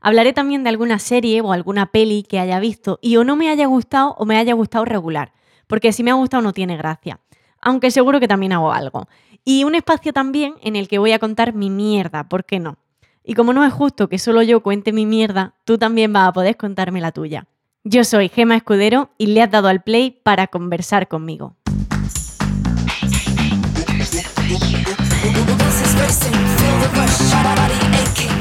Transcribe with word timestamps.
Hablaré 0.00 0.32
también 0.32 0.62
de 0.62 0.70
alguna 0.70 0.98
serie 0.98 1.40
o 1.40 1.52
alguna 1.52 1.86
peli 1.86 2.22
que 2.22 2.38
haya 2.38 2.60
visto 2.60 2.98
y 3.02 3.16
o 3.16 3.24
no 3.24 3.34
me 3.34 3.48
haya 3.48 3.66
gustado 3.66 4.14
o 4.18 4.24
me 4.24 4.36
haya 4.36 4.54
gustado 4.54 4.84
regular, 4.84 5.32
porque 5.66 5.92
si 5.92 6.04
me 6.04 6.10
ha 6.10 6.14
gustado 6.14 6.42
no 6.42 6.52
tiene 6.52 6.76
gracia, 6.76 7.20
aunque 7.60 7.90
seguro 7.90 8.20
que 8.20 8.28
también 8.28 8.52
hago 8.52 8.72
algo. 8.72 9.08
Y 9.44 9.64
un 9.64 9.74
espacio 9.74 10.12
también 10.12 10.54
en 10.62 10.76
el 10.76 10.88
que 10.88 10.98
voy 10.98 11.12
a 11.12 11.18
contar 11.18 11.54
mi 11.54 11.68
mierda, 11.68 12.28
¿por 12.28 12.44
qué 12.44 12.60
no? 12.60 12.76
Y 13.24 13.34
como 13.34 13.52
no 13.52 13.64
es 13.64 13.72
justo 13.72 14.08
que 14.08 14.18
solo 14.18 14.42
yo 14.42 14.62
cuente 14.62 14.92
mi 14.92 15.04
mierda, 15.04 15.54
tú 15.64 15.78
también 15.78 16.12
vas 16.12 16.28
a 16.28 16.32
poder 16.32 16.56
contarme 16.56 17.00
la 17.00 17.12
tuya. 17.12 17.46
Yo 17.84 18.04
soy 18.04 18.28
Gema 18.28 18.56
Escudero 18.56 19.10
y 19.18 19.26
le 19.26 19.42
has 19.42 19.50
dado 19.50 19.68
al 19.68 19.82
play 19.82 20.10
para 20.10 20.46
conversar 20.46 21.08
conmigo. 21.08 21.56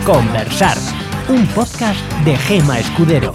Conversar, 0.06 0.78
un 1.30 1.46
podcast 1.48 2.00
de 2.24 2.38
Gema 2.38 2.80
Escudero. 2.80 3.34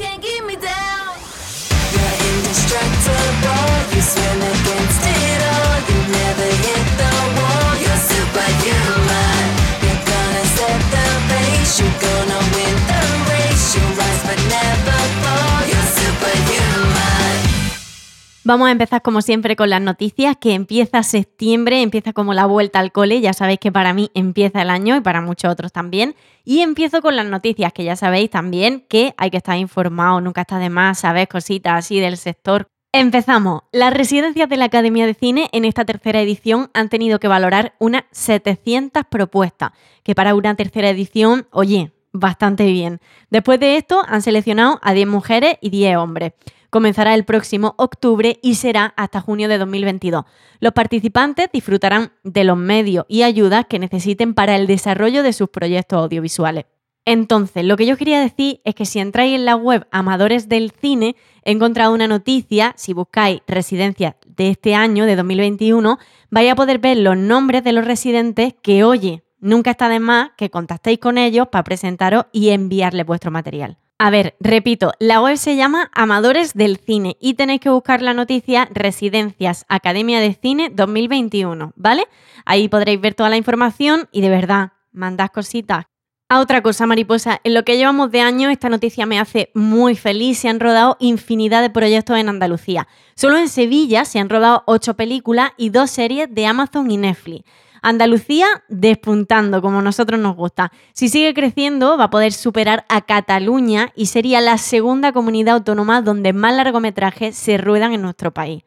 Vamos 18.44 18.66
a 18.66 18.72
empezar 18.72 19.02
como 19.02 19.22
siempre 19.22 19.54
con 19.54 19.70
las 19.70 19.80
noticias, 19.80 20.36
que 20.36 20.54
empieza 20.54 21.04
septiembre, 21.04 21.80
empieza 21.80 22.12
como 22.12 22.34
la 22.34 22.44
vuelta 22.44 22.80
al 22.80 22.90
cole, 22.90 23.20
ya 23.20 23.32
sabéis 23.34 23.60
que 23.60 23.70
para 23.70 23.94
mí 23.94 24.10
empieza 24.14 24.62
el 24.62 24.70
año 24.70 24.96
y 24.96 25.00
para 25.00 25.20
muchos 25.20 25.52
otros 25.52 25.70
también. 25.70 26.16
Y 26.44 26.58
empiezo 26.60 27.02
con 27.02 27.14
las 27.14 27.26
noticias, 27.26 27.72
que 27.72 27.84
ya 27.84 27.94
sabéis 27.94 28.30
también 28.30 28.84
que 28.88 29.14
hay 29.16 29.30
que 29.30 29.36
estar 29.36 29.56
informado, 29.56 30.20
nunca 30.20 30.40
está 30.40 30.58
de 30.58 30.70
más, 30.70 30.98
sabéis 30.98 31.28
cositas 31.28 31.84
así 31.84 32.00
del 32.00 32.16
sector. 32.16 32.66
Empezamos. 32.90 33.62
Las 33.70 33.94
residencias 33.94 34.48
de 34.48 34.56
la 34.56 34.64
Academia 34.64 35.06
de 35.06 35.14
Cine 35.14 35.48
en 35.52 35.64
esta 35.64 35.84
tercera 35.84 36.20
edición 36.20 36.68
han 36.74 36.88
tenido 36.88 37.20
que 37.20 37.28
valorar 37.28 37.74
unas 37.78 38.02
700 38.10 39.04
propuestas, 39.08 39.70
que 40.02 40.16
para 40.16 40.34
una 40.34 40.56
tercera 40.56 40.90
edición, 40.90 41.46
oye, 41.52 41.92
bastante 42.12 42.66
bien. 42.66 43.00
Después 43.30 43.60
de 43.60 43.76
esto 43.76 44.02
han 44.06 44.20
seleccionado 44.20 44.80
a 44.82 44.94
10 44.94 45.06
mujeres 45.06 45.58
y 45.60 45.70
10 45.70 45.96
hombres. 45.96 46.32
Comenzará 46.72 47.12
el 47.12 47.26
próximo 47.26 47.74
octubre 47.76 48.38
y 48.40 48.54
será 48.54 48.94
hasta 48.96 49.20
junio 49.20 49.46
de 49.46 49.58
2022. 49.58 50.24
Los 50.58 50.72
participantes 50.72 51.50
disfrutarán 51.52 52.12
de 52.24 52.44
los 52.44 52.56
medios 52.56 53.04
y 53.08 53.24
ayudas 53.24 53.66
que 53.68 53.78
necesiten 53.78 54.32
para 54.32 54.56
el 54.56 54.66
desarrollo 54.66 55.22
de 55.22 55.34
sus 55.34 55.50
proyectos 55.50 55.98
audiovisuales. 56.02 56.64
Entonces, 57.04 57.62
lo 57.66 57.76
que 57.76 57.84
yo 57.84 57.98
quería 57.98 58.22
decir 58.22 58.62
es 58.64 58.74
que 58.74 58.86
si 58.86 59.00
entráis 59.00 59.34
en 59.34 59.44
la 59.44 59.54
web 59.54 59.86
Amadores 59.90 60.48
del 60.48 60.70
Cine, 60.70 61.14
he 61.44 61.50
encontrado 61.50 61.92
una 61.92 62.08
noticia, 62.08 62.72
si 62.78 62.94
buscáis 62.94 63.42
residencias 63.46 64.14
de 64.24 64.48
este 64.48 64.74
año, 64.74 65.04
de 65.04 65.16
2021, 65.16 65.98
vais 66.30 66.50
a 66.50 66.56
poder 66.56 66.78
ver 66.78 66.96
los 66.96 67.18
nombres 67.18 67.64
de 67.64 67.72
los 67.72 67.84
residentes 67.84 68.54
que, 68.62 68.82
oye, 68.82 69.24
nunca 69.40 69.72
está 69.72 69.90
de 69.90 70.00
más 70.00 70.30
que 70.38 70.48
contactéis 70.48 71.00
con 71.00 71.18
ellos 71.18 71.48
para 71.48 71.64
presentaros 71.64 72.24
y 72.32 72.48
enviarles 72.48 73.04
vuestro 73.04 73.30
material. 73.30 73.76
A 74.04 74.10
ver, 74.10 74.34
repito, 74.40 74.94
la 74.98 75.20
web 75.20 75.36
se 75.36 75.54
llama 75.54 75.88
Amadores 75.94 76.54
del 76.54 76.76
Cine 76.76 77.16
y 77.20 77.34
tenéis 77.34 77.60
que 77.60 77.70
buscar 77.70 78.02
la 78.02 78.14
noticia 78.14 78.68
Residencias 78.74 79.64
Academia 79.68 80.18
de 80.18 80.34
Cine 80.34 80.70
2021, 80.74 81.72
¿vale? 81.76 82.08
Ahí 82.44 82.66
podréis 82.66 83.00
ver 83.00 83.14
toda 83.14 83.28
la 83.28 83.36
información 83.36 84.08
y 84.10 84.20
de 84.20 84.28
verdad, 84.28 84.72
mandad 84.90 85.28
cositas. 85.28 85.84
A 86.28 86.40
otra 86.40 86.62
cosa, 86.62 86.84
mariposa, 86.84 87.40
en 87.44 87.54
lo 87.54 87.62
que 87.62 87.76
llevamos 87.76 88.10
de 88.10 88.22
año, 88.22 88.50
esta 88.50 88.68
noticia 88.68 89.06
me 89.06 89.20
hace 89.20 89.52
muy 89.54 89.94
feliz. 89.94 90.38
Se 90.38 90.48
han 90.48 90.58
rodado 90.58 90.96
infinidad 90.98 91.62
de 91.62 91.70
proyectos 91.70 92.18
en 92.18 92.28
Andalucía. 92.28 92.88
Solo 93.14 93.38
en 93.38 93.48
Sevilla 93.48 94.04
se 94.04 94.18
han 94.18 94.30
rodado 94.30 94.64
ocho 94.66 94.94
películas 94.94 95.52
y 95.56 95.68
dos 95.68 95.92
series 95.92 96.26
de 96.28 96.46
Amazon 96.46 96.90
y 96.90 96.96
Netflix. 96.96 97.44
Andalucía 97.82 98.46
despuntando, 98.68 99.60
como 99.60 99.82
nosotros 99.82 100.18
nos 100.20 100.36
gusta. 100.36 100.72
Si 100.92 101.08
sigue 101.08 101.34
creciendo, 101.34 101.98
va 101.98 102.04
a 102.04 102.10
poder 102.10 102.32
superar 102.32 102.84
a 102.88 103.02
Cataluña 103.02 103.92
y 103.96 104.06
sería 104.06 104.40
la 104.40 104.56
segunda 104.56 105.12
comunidad 105.12 105.56
autónoma 105.56 106.00
donde 106.00 106.32
más 106.32 106.54
largometrajes 106.54 107.36
se 107.36 107.58
ruedan 107.58 107.92
en 107.92 108.02
nuestro 108.02 108.32
país. 108.32 108.62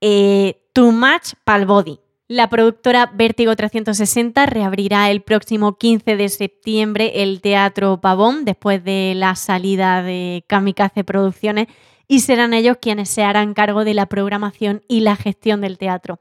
Eh, 0.00 0.60
too 0.72 0.90
much 0.90 1.34
pal 1.44 1.64
body. 1.64 2.00
La 2.28 2.50
productora 2.50 3.06
Vértigo 3.14 3.54
360 3.54 4.46
reabrirá 4.46 5.12
el 5.12 5.22
próximo 5.22 5.78
15 5.78 6.16
de 6.16 6.28
septiembre 6.28 7.22
el 7.22 7.40
Teatro 7.40 8.00
Pavón 8.00 8.44
después 8.44 8.82
de 8.82 9.12
la 9.14 9.36
salida 9.36 10.02
de 10.02 10.44
Kamikaze 10.48 11.04
Producciones 11.04 11.68
y 12.08 12.20
serán 12.20 12.52
ellos 12.52 12.78
quienes 12.80 13.10
se 13.10 13.22
harán 13.22 13.54
cargo 13.54 13.84
de 13.84 13.94
la 13.94 14.06
programación 14.06 14.82
y 14.88 15.00
la 15.00 15.14
gestión 15.14 15.60
del 15.60 15.78
teatro. 15.78 16.18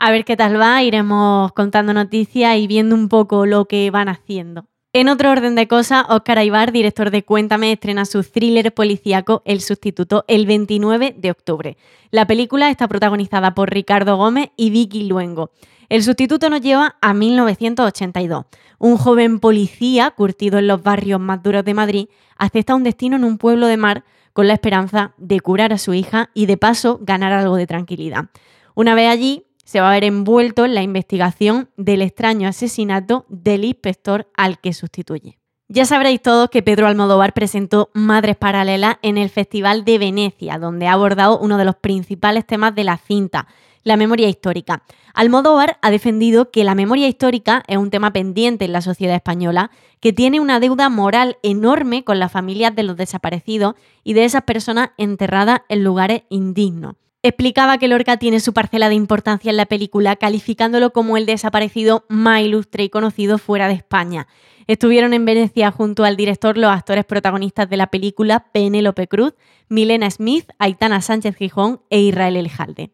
A 0.00 0.12
ver 0.12 0.24
qué 0.24 0.36
tal 0.36 0.60
va, 0.60 0.80
iremos 0.84 1.52
contando 1.54 1.92
noticias 1.92 2.56
y 2.56 2.68
viendo 2.68 2.94
un 2.94 3.08
poco 3.08 3.46
lo 3.46 3.64
que 3.64 3.90
van 3.90 4.08
haciendo. 4.08 4.66
En 4.92 5.08
otro 5.08 5.32
orden 5.32 5.56
de 5.56 5.66
cosas, 5.66 6.04
Óscar 6.08 6.38
Aibar, 6.38 6.70
director 6.70 7.10
de 7.10 7.24
Cuéntame, 7.24 7.72
estrena 7.72 8.04
su 8.04 8.22
thriller 8.22 8.72
policíaco 8.72 9.42
El 9.44 9.60
Sustituto 9.60 10.24
el 10.28 10.46
29 10.46 11.16
de 11.18 11.30
octubre. 11.32 11.76
La 12.12 12.28
película 12.28 12.70
está 12.70 12.86
protagonizada 12.86 13.54
por 13.54 13.70
Ricardo 13.70 14.16
Gómez 14.16 14.50
y 14.56 14.70
Vicky 14.70 15.08
Luengo. 15.08 15.50
El 15.88 16.04
sustituto 16.04 16.48
nos 16.48 16.60
lleva 16.60 16.96
a 17.00 17.12
1982. 17.12 18.44
Un 18.78 18.98
joven 18.98 19.40
policía, 19.40 20.12
curtido 20.12 20.58
en 20.58 20.68
los 20.68 20.82
barrios 20.82 21.18
más 21.18 21.42
duros 21.42 21.64
de 21.64 21.74
Madrid, 21.74 22.08
acepta 22.36 22.76
un 22.76 22.84
destino 22.84 23.16
en 23.16 23.24
un 23.24 23.36
pueblo 23.36 23.66
de 23.66 23.78
mar 23.78 24.04
con 24.32 24.46
la 24.46 24.54
esperanza 24.54 25.14
de 25.16 25.40
curar 25.40 25.72
a 25.72 25.78
su 25.78 25.92
hija 25.92 26.30
y 26.34 26.46
de 26.46 26.56
paso 26.56 27.00
ganar 27.02 27.32
algo 27.32 27.56
de 27.56 27.66
tranquilidad. 27.66 28.26
Una 28.74 28.94
vez 28.94 29.08
allí, 29.08 29.47
se 29.68 29.82
va 29.82 29.90
a 29.90 29.92
ver 29.92 30.04
envuelto 30.04 30.64
en 30.64 30.74
la 30.74 30.80
investigación 30.80 31.68
del 31.76 32.00
extraño 32.00 32.48
asesinato 32.48 33.26
del 33.28 33.66
inspector 33.66 34.26
al 34.34 34.60
que 34.60 34.72
sustituye. 34.72 35.38
Ya 35.68 35.84
sabréis 35.84 36.22
todos 36.22 36.48
que 36.48 36.62
Pedro 36.62 36.86
Almodóvar 36.86 37.34
presentó 37.34 37.90
Madres 37.92 38.36
Paralelas 38.36 38.96
en 39.02 39.18
el 39.18 39.28
Festival 39.28 39.84
de 39.84 39.98
Venecia, 39.98 40.58
donde 40.58 40.86
ha 40.86 40.94
abordado 40.94 41.38
uno 41.38 41.58
de 41.58 41.66
los 41.66 41.76
principales 41.76 42.46
temas 42.46 42.74
de 42.74 42.84
la 42.84 42.96
cinta, 42.96 43.46
la 43.84 43.98
memoria 43.98 44.30
histórica. 44.30 44.84
Almodóvar 45.12 45.76
ha 45.82 45.90
defendido 45.90 46.50
que 46.50 46.64
la 46.64 46.74
memoria 46.74 47.06
histórica 47.06 47.62
es 47.68 47.76
un 47.76 47.90
tema 47.90 48.10
pendiente 48.10 48.64
en 48.64 48.72
la 48.72 48.80
sociedad 48.80 49.16
española, 49.16 49.70
que 50.00 50.14
tiene 50.14 50.40
una 50.40 50.60
deuda 50.60 50.88
moral 50.88 51.36
enorme 51.42 52.04
con 52.04 52.18
las 52.18 52.32
familias 52.32 52.74
de 52.74 52.84
los 52.84 52.96
desaparecidos 52.96 53.74
y 54.02 54.14
de 54.14 54.24
esas 54.24 54.44
personas 54.44 54.92
enterradas 54.96 55.60
en 55.68 55.84
lugares 55.84 56.22
indignos. 56.30 56.94
Explicaba 57.24 57.78
que 57.78 57.88
Lorca 57.88 58.16
tiene 58.16 58.38
su 58.38 58.52
parcela 58.52 58.88
de 58.88 58.94
importancia 58.94 59.50
en 59.50 59.56
la 59.56 59.66
película, 59.66 60.14
calificándolo 60.14 60.92
como 60.92 61.16
el 61.16 61.26
desaparecido 61.26 62.04
más 62.08 62.42
ilustre 62.42 62.84
y 62.84 62.90
conocido 62.90 63.38
fuera 63.38 63.66
de 63.66 63.74
España. 63.74 64.28
Estuvieron 64.68 65.12
en 65.14 65.24
Venecia 65.24 65.72
junto 65.72 66.04
al 66.04 66.16
director 66.16 66.56
los 66.56 66.70
actores 66.70 67.04
protagonistas 67.04 67.68
de 67.68 67.76
la 67.76 67.88
película 67.88 68.46
Penélope 68.52 69.08
Cruz, 69.08 69.34
Milena 69.68 70.08
Smith, 70.10 70.48
Aitana 70.58 71.00
Sánchez 71.00 71.34
Gijón 71.34 71.80
e 71.90 72.00
Israel 72.00 72.36
Elijalde. 72.36 72.92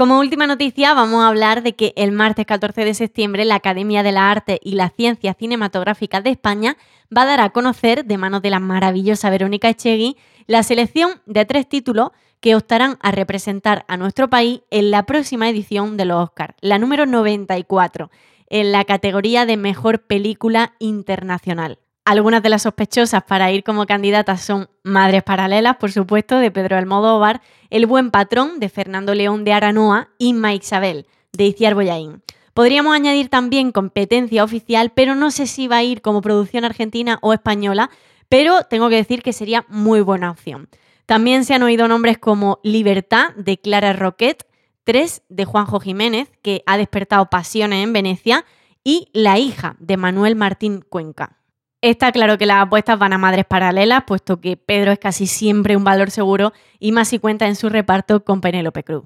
Como 0.00 0.18
última 0.18 0.46
noticia, 0.46 0.94
vamos 0.94 1.22
a 1.22 1.28
hablar 1.28 1.62
de 1.62 1.74
que 1.74 1.92
el 1.94 2.10
martes 2.10 2.46
14 2.46 2.86
de 2.86 2.94
septiembre 2.94 3.44
la 3.44 3.56
Academia 3.56 4.02
de 4.02 4.12
la 4.12 4.30
Arte 4.30 4.58
y 4.64 4.72
la 4.72 4.88
Ciencia 4.88 5.34
Cinematográfica 5.34 6.22
de 6.22 6.30
España 6.30 6.78
va 7.14 7.24
a 7.24 7.26
dar 7.26 7.40
a 7.40 7.50
conocer, 7.50 8.06
de 8.06 8.16
manos 8.16 8.40
de 8.40 8.48
la 8.48 8.60
maravillosa 8.60 9.28
Verónica 9.28 9.68
Echegui, 9.68 10.16
la 10.46 10.62
selección 10.62 11.20
de 11.26 11.44
tres 11.44 11.68
títulos 11.68 12.12
que 12.40 12.56
optarán 12.56 12.96
a 13.02 13.10
representar 13.10 13.84
a 13.88 13.98
nuestro 13.98 14.30
país 14.30 14.62
en 14.70 14.90
la 14.90 15.04
próxima 15.04 15.50
edición 15.50 15.98
de 15.98 16.06
los 16.06 16.24
Oscars, 16.30 16.54
la 16.62 16.78
número 16.78 17.04
94, 17.04 18.10
en 18.46 18.72
la 18.72 18.86
categoría 18.86 19.44
de 19.44 19.58
Mejor 19.58 20.06
Película 20.06 20.72
Internacional. 20.78 21.78
Algunas 22.04 22.42
de 22.42 22.48
las 22.48 22.62
sospechosas 22.62 23.22
para 23.22 23.52
ir 23.52 23.62
como 23.62 23.86
candidatas 23.86 24.42
son 24.42 24.68
Madres 24.82 25.22
Paralelas, 25.22 25.76
por 25.76 25.92
supuesto, 25.92 26.38
de 26.38 26.50
Pedro 26.50 26.76
Almodóvar, 26.76 27.40
El 27.68 27.86
Buen 27.86 28.10
Patrón, 28.10 28.58
de 28.58 28.68
Fernando 28.68 29.14
León 29.14 29.44
de 29.44 29.52
Aranoa 29.52 30.08
y 30.18 30.32
Ma 30.32 30.54
Isabel, 30.54 31.06
de 31.32 31.44
Iciar 31.44 31.74
Boyaín. 31.74 32.22
Podríamos 32.54 32.94
añadir 32.94 33.28
también 33.28 33.70
competencia 33.70 34.42
oficial, 34.42 34.92
pero 34.94 35.14
no 35.14 35.30
sé 35.30 35.46
si 35.46 35.68
va 35.68 35.76
a 35.76 35.82
ir 35.84 36.02
como 36.02 36.20
producción 36.20 36.64
argentina 36.64 37.18
o 37.22 37.32
española, 37.32 37.90
pero 38.28 38.64
tengo 38.64 38.88
que 38.88 38.96
decir 38.96 39.22
que 39.22 39.32
sería 39.32 39.64
muy 39.68 40.00
buena 40.00 40.30
opción. 40.30 40.68
También 41.06 41.44
se 41.44 41.54
han 41.54 41.62
oído 41.62 41.88
nombres 41.88 42.18
como 42.18 42.60
Libertad 42.62 43.34
de 43.34 43.58
Clara 43.58 43.92
Roquet, 43.92 44.46
3 44.84 45.22
de 45.28 45.44
Juanjo 45.44 45.80
Jiménez, 45.80 46.30
que 46.42 46.62
ha 46.66 46.76
despertado 46.76 47.30
pasiones 47.30 47.84
en 47.84 47.92
Venecia, 47.92 48.44
y 48.82 49.08
La 49.12 49.38
hija 49.38 49.76
de 49.78 49.96
Manuel 49.96 50.36
Martín 50.36 50.84
Cuenca. 50.88 51.39
Está 51.82 52.12
claro 52.12 52.36
que 52.36 52.44
las 52.44 52.58
apuestas 52.58 52.98
van 52.98 53.14
a 53.14 53.18
madres 53.18 53.46
paralelas, 53.46 54.04
puesto 54.06 54.38
que 54.38 54.58
Pedro 54.58 54.92
es 54.92 54.98
casi 54.98 55.26
siempre 55.26 55.78
un 55.78 55.84
valor 55.84 56.10
seguro 56.10 56.52
y 56.78 56.92
más 56.92 57.08
si 57.08 57.18
cuenta 57.18 57.46
en 57.46 57.56
su 57.56 57.70
reparto 57.70 58.22
con 58.22 58.42
Penélope 58.42 58.84
Cruz. 58.84 59.04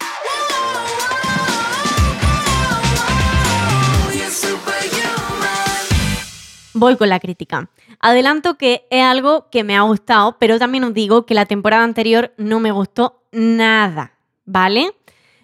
Voy 6.73 6.97
con 6.97 7.09
la 7.09 7.21
crítica. 7.21 7.71
Adelanto 8.01 8.59
que 8.59 8.89
es 8.91 9.05
algo 9.05 9.49
que 9.51 9.63
me 9.63 9.77
ha 9.77 9.83
gustado, 9.83 10.37
pero 10.41 10.59
también 10.59 10.83
os 10.83 10.93
digo 10.93 11.27
que 11.27 11.35
la 11.35 11.47
temporada 11.47 11.85
anterior 11.85 12.35
no 12.39 12.59
me 12.59 12.73
gustó 12.73 13.23
nada, 13.31 14.15
¿vale? 14.45 14.91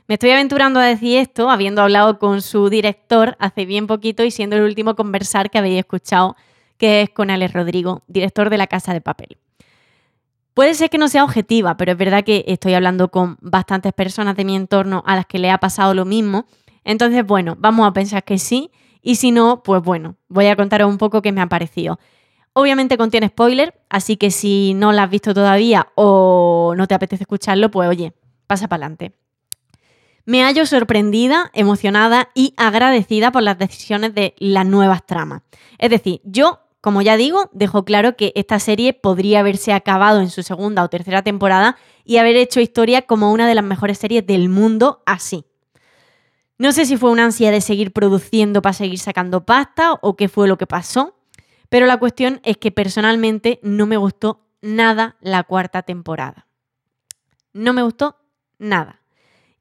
Me 0.09 0.15
estoy 0.15 0.33
aventurando 0.33 0.81
a 0.81 0.85
decir 0.85 1.19
esto 1.19 1.49
habiendo 1.49 1.83
hablado 1.83 2.19
con 2.19 2.43
su 2.43 2.69
director 2.71 3.37
hace 3.39 3.67
bien 3.67 3.87
poquito 3.87 4.25
y 4.25 4.33
siendo 4.33 4.57
el 4.57 4.63
último 4.63 4.97
conversar 4.97 5.49
que 5.49 5.59
habéis 5.59 5.79
escuchado, 5.79 6.35
que 6.81 7.03
es 7.03 7.11
con 7.11 7.31
Alex 7.31 7.53
Rodrigo, 7.53 8.03
director 8.09 8.49
de 8.49 8.57
La 8.59 8.67
Casa 8.67 8.95
de 8.95 9.03
Papel. 9.03 9.37
Puede 10.55 10.75
ser 10.75 10.89
que 10.89 10.99
no 10.99 11.09
sea 11.09 11.25
objetiva, 11.25 11.77
pero 11.77 11.93
es 11.93 11.99
verdad 11.99 12.25
que 12.25 12.45
estoy 12.49 12.73
hablando 12.73 13.11
con 13.11 13.37
bastantes 13.41 13.93
personas 13.93 14.35
de 14.35 14.45
mi 14.45 14.57
entorno 14.57 15.05
a 15.07 15.15
las 15.15 15.27
que 15.27 15.39
le 15.39 15.51
ha 15.51 15.59
pasado 15.59 15.95
lo 15.95 16.07
mismo. 16.07 16.47
Entonces, 16.83 17.25
bueno, 17.25 17.55
vamos 17.59 17.87
a 17.87 17.93
pensar 17.93 18.25
que 18.25 18.39
sí 18.39 18.71
y 19.03 19.17
si 19.17 19.31
no, 19.31 19.63
pues 19.63 19.83
bueno, 19.83 20.17
voy 20.29 20.47
a 20.47 20.57
contaros 20.57 20.91
un 20.91 20.99
poco 20.99 21.21
qué 21.21 21.33
me 21.33 21.43
ha 21.43 21.47
parecido. 21.49 22.01
Obviamente 22.55 22.97
contiene 22.97 23.29
spoiler, 23.29 23.79
así 23.91 24.17
que 24.17 24.31
si 24.31 24.73
no 24.75 24.93
la 24.93 25.05
has 25.05 25.11
visto 25.11 25.35
todavía 25.35 25.89
o 25.95 26.75
no 26.77 26.89
te 26.89 26.95
apetece 26.95 27.25
escucharlo, 27.25 27.71
pues 27.71 27.89
oye, 27.89 28.15
pasa 28.47 28.67
para 28.69 28.87
adelante. 28.87 29.13
Me 30.25 30.43
hallo 30.43 30.65
sorprendida, 30.65 31.51
emocionada 31.55 32.31
y 32.35 32.55
agradecida 32.57 33.33
por 33.33 33.43
las 33.43 33.59
decisiones 33.59 34.15
de 34.15 34.35
las 34.39 34.67
nuevas 34.67 35.05
tramas. 35.07 35.43
Es 35.79 35.91
decir, 35.91 36.21
yo, 36.25 36.61
como 36.81 37.03
ya 37.03 37.17
digo, 37.17 37.51
dejo 37.53 37.85
claro 37.85 38.17
que 38.17 38.33
esta 38.35 38.59
serie 38.59 38.95
podría 38.95 39.41
haberse 39.41 39.73
acabado 39.73 40.21
en 40.21 40.31
su 40.31 40.43
segunda 40.43 40.83
o 40.83 40.89
tercera 40.89 41.23
temporada 41.23 41.77
y 42.05 42.17
haber 42.17 42.37
hecho 42.37 42.61
historia 42.61 43.03
como 43.03 43.33
una 43.33 43.47
de 43.47 43.55
las 43.55 43.65
mejores 43.65 43.99
series 43.99 44.27
del 44.27 44.49
mundo 44.49 45.03
así. 45.05 45.45
No 46.57 46.73
sé 46.73 46.87
si 46.87 46.97
fue 46.97 47.11
una 47.11 47.25
ansia 47.25 47.51
de 47.51 47.61
seguir 47.61 47.93
produciendo 47.93 48.63
para 48.63 48.73
seguir 48.73 48.99
sacando 48.99 49.45
pasta 49.45 49.95
o 50.01 50.17
qué 50.17 50.29
fue 50.29 50.49
lo 50.49 50.59
que 50.59 50.67
pasó, 50.67 51.17
pero 51.69 51.87
la 51.87 51.99
cuestión 51.99 52.41
es 52.45 52.57
que 52.57 52.73
personalmente 52.73 53.61
no 53.63 53.87
me 53.87 53.97
gustó 53.97 54.47
nada 54.63 55.17
la 55.21 55.43
cuarta 55.45 55.83
temporada. 55.83 56.47
No 57.53 57.73
me 57.73 57.83
gustó 57.83 58.17
nada. 58.59 59.01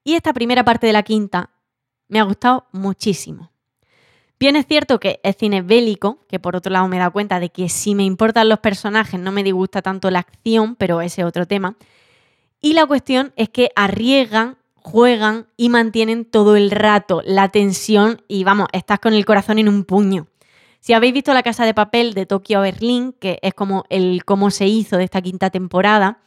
Y 0.04 0.16
esta 0.16 0.34
primera 0.34 0.64
parte 0.64 0.88
de 0.88 0.94
la 0.94 1.04
quinta 1.04 1.52
me 2.08 2.20
ha 2.20 2.24
gustado 2.24 2.68
muchísimo. 2.72 3.49
Bien 4.40 4.56
es 4.56 4.66
cierto 4.68 5.00
que 5.00 5.20
es 5.24 5.36
cine 5.38 5.62
bélico, 5.62 6.26
que 6.30 6.40
por 6.40 6.56
otro 6.56 6.72
lado 6.72 6.88
me 6.88 6.98
da 6.98 7.10
cuenta 7.10 7.40
de 7.40 7.50
que 7.50 7.68
si 7.68 7.94
me 7.94 8.06
importan 8.06 8.48
los 8.48 8.60
personajes 8.60 9.20
no 9.20 9.32
me 9.32 9.44
disgusta 9.44 9.82
tanto 9.82 10.10
la 10.10 10.20
acción, 10.20 10.76
pero 10.76 11.02
ese 11.02 11.22
es 11.22 11.28
otro 11.28 11.46
tema. 11.46 11.76
Y 12.62 12.74
la 12.74 12.86
cuestión 12.86 13.34
es 13.36 13.50
que 13.50 13.72
arriesgan 13.76 14.58
juegan 14.82 15.48
y 15.58 15.70
mantienen 15.70 16.26
todo 16.26 16.56
el 16.56 16.72
rato 16.72 17.22
la 17.26 17.50
tensión 17.50 18.22
y 18.28 18.44
vamos, 18.44 18.68
estás 18.72 19.00
con 19.00 19.14
el 19.14 19.26
corazón 19.26 19.60
en 19.60 19.70
un 19.70 19.84
puño. 19.84 20.28
Si 20.80 20.94
habéis 20.94 21.14
visto 21.14 21.34
La 21.34 21.44
Casa 21.44 21.66
de 21.66 21.74
Papel 21.74 22.14
de 22.14 22.26
Tokio 22.26 22.60
a 22.60 22.62
Berlín, 22.62 23.14
que 23.20 23.38
es 23.42 23.54
como 23.54 23.84
el 23.90 24.24
cómo 24.24 24.50
se 24.50 24.68
hizo 24.68 24.98
de 24.98 25.04
esta 25.04 25.22
quinta 25.22 25.50
temporada, 25.50 26.22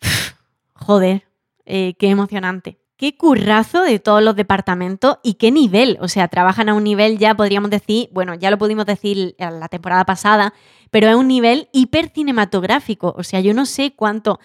joder, 0.74 1.26
eh, 1.66 1.94
qué 1.98 2.08
emocionante. 2.08 2.78
Qué 2.96 3.16
currazo 3.16 3.82
de 3.82 3.98
todos 3.98 4.22
los 4.22 4.36
departamentos 4.36 5.18
y 5.22 5.34
qué 5.34 5.50
nivel. 5.50 5.98
O 6.00 6.08
sea, 6.08 6.28
trabajan 6.28 6.68
a 6.68 6.74
un 6.74 6.84
nivel 6.84 7.18
ya, 7.18 7.34
podríamos 7.34 7.70
decir, 7.70 8.08
bueno, 8.12 8.34
ya 8.34 8.50
lo 8.50 8.58
pudimos 8.58 8.86
decir 8.86 9.34
la 9.38 9.68
temporada 9.68 10.04
pasada, 10.06 10.54
pero 10.90 11.08
es 11.08 11.14
un 11.14 11.28
nivel 11.28 11.68
hiper 11.72 12.08
cinematográfico. 12.08 13.14
O 13.18 13.22
sea, 13.22 13.40
yo 13.40 13.52
no 13.52 13.66
sé 13.66 13.92
cuánto 13.94 14.40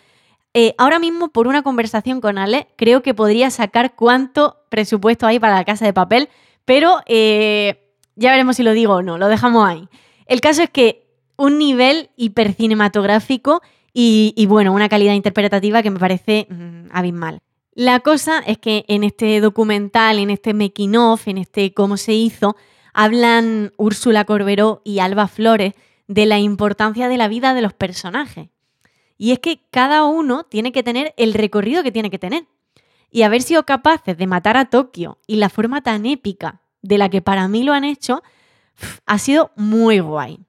eh, 0.53 0.75
ahora 0.77 0.99
mismo, 0.99 1.29
por 1.29 1.47
una 1.47 1.61
conversación 1.61 2.19
con 2.19 2.37
Ale, 2.37 2.67
creo 2.75 3.01
que 3.01 3.13
podría 3.13 3.49
sacar 3.49 3.95
cuánto 3.95 4.57
presupuesto 4.69 5.25
hay 5.25 5.39
para 5.39 5.55
la 5.55 5.63
casa 5.63 5.85
de 5.85 5.93
papel, 5.93 6.29
pero 6.65 6.99
eh, 7.05 7.95
ya 8.15 8.31
veremos 8.31 8.57
si 8.57 8.63
lo 8.63 8.73
digo 8.73 8.95
o 8.95 9.01
no, 9.01 9.17
lo 9.17 9.29
dejamos 9.29 9.67
ahí. 9.67 9.87
El 10.25 10.41
caso 10.41 10.61
es 10.61 10.69
que 10.69 11.07
un 11.37 11.57
nivel 11.57 12.09
hipercinematográfico 12.17 13.61
y, 13.93 14.33
y 14.35 14.45
bueno, 14.45 14.73
una 14.73 14.89
calidad 14.89 15.13
interpretativa 15.13 15.81
que 15.81 15.89
me 15.89 15.99
parece 15.99 16.47
mm, 16.49 16.87
abismal. 16.91 17.41
La 17.73 18.01
cosa 18.01 18.39
es 18.39 18.57
que 18.57 18.83
en 18.89 19.03
este 19.03 19.39
documental, 19.39 20.19
en 20.19 20.29
este 20.29 20.53
making 20.53 20.97
of, 20.97 21.27
en 21.27 21.37
este 21.37 21.73
cómo 21.73 21.95
se 21.95 22.13
hizo, 22.13 22.57
hablan 22.93 23.71
Úrsula 23.77 24.25
Corberó 24.25 24.81
y 24.83 24.99
Alba 24.99 25.27
Flores 25.27 25.73
de 26.07 26.25
la 26.25 26.39
importancia 26.39 27.07
de 27.07 27.17
la 27.17 27.29
vida 27.29 27.53
de 27.53 27.61
los 27.61 27.73
personajes. 27.73 28.49
Y 29.17 29.31
es 29.31 29.39
que 29.39 29.61
cada 29.71 30.03
uno 30.03 30.43
tiene 30.43 30.73
que 30.73 30.83
tener 30.83 31.13
el 31.15 31.33
recorrido 31.33 31.83
que 31.83 31.91
tiene 31.91 32.09
que 32.09 32.19
tener. 32.19 32.45
Y 33.09 33.21
haber 33.21 33.41
sido 33.41 33.65
capaces 33.65 34.17
de 34.17 34.27
matar 34.27 34.57
a 34.57 34.65
Tokio 34.65 35.19
y 35.25 35.37
la 35.37 35.49
forma 35.49 35.81
tan 35.81 36.05
épica 36.05 36.61
de 36.81 36.97
la 36.97 37.09
que 37.09 37.21
para 37.21 37.47
mí 37.47 37.63
lo 37.63 37.73
han 37.73 37.83
hecho, 37.83 38.23
ha 39.05 39.17
sido 39.17 39.51
muy 39.55 39.99
guay. 39.99 40.39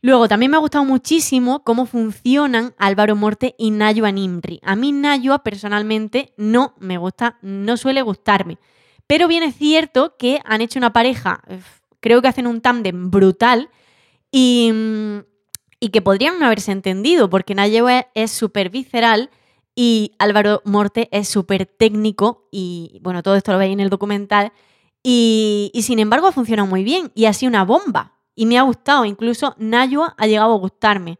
Luego, 0.00 0.28
también 0.28 0.50
me 0.50 0.56
ha 0.56 0.60
gustado 0.60 0.84
muchísimo 0.84 1.64
cómo 1.64 1.86
funcionan 1.86 2.74
Álvaro 2.78 3.16
Morte 3.16 3.54
y 3.58 3.70
Nayua 3.70 4.12
Nimri. 4.12 4.60
A 4.62 4.76
mí 4.76 4.92
Nayua 4.92 5.42
personalmente 5.42 6.32
no 6.36 6.74
me 6.78 6.98
gusta, 6.98 7.38
no 7.42 7.76
suele 7.76 8.02
gustarme. 8.02 8.58
Pero 9.06 9.26
bien 9.26 9.42
es 9.42 9.56
cierto 9.56 10.16
que 10.18 10.40
han 10.44 10.60
hecho 10.60 10.78
una 10.78 10.92
pareja, 10.92 11.42
creo 12.00 12.22
que 12.22 12.28
hacen 12.28 12.46
un 12.46 12.60
tándem 12.60 13.10
brutal 13.10 13.70
y 14.30 14.70
que 15.92 16.02
podrían 16.02 16.38
no 16.38 16.46
haberse 16.46 16.72
entendido, 16.72 17.30
porque 17.30 17.54
Nayewa 17.54 18.06
es 18.14 18.30
súper 18.30 18.70
visceral 18.70 19.30
y 19.74 20.12
Álvaro 20.18 20.60
Morte 20.64 21.08
es 21.12 21.28
súper 21.28 21.64
técnico 21.64 22.48
y 22.50 22.98
bueno, 23.00 23.22
todo 23.22 23.36
esto 23.36 23.52
lo 23.52 23.58
veis 23.58 23.72
en 23.72 23.80
el 23.80 23.90
documental 23.90 24.52
y, 25.04 25.70
sin 25.82 26.00
embargo 26.00 26.26
ha 26.26 26.32
funcionado 26.32 26.68
muy 26.68 26.82
bien 26.82 27.12
y 27.14 27.26
ha 27.26 27.32
sido 27.32 27.48
una 27.48 27.64
bomba 27.64 28.17
y 28.38 28.46
me 28.46 28.56
ha 28.56 28.62
gustado, 28.62 29.04
incluso 29.04 29.56
Nayua 29.58 30.14
ha 30.16 30.28
llegado 30.28 30.54
a 30.54 30.58
gustarme. 30.58 31.18